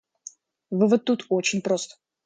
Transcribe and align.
Вывод 0.71 1.03
тут 1.05 1.27
очень 1.29 1.61
прост. 1.61 1.99